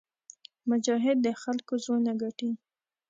[0.69, 2.51] مجاهد د خلکو زړونه ګټي.